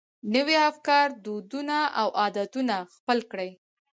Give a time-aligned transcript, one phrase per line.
[0.33, 3.49] نوي افکار، دودونه او عادتونه خپل کړي.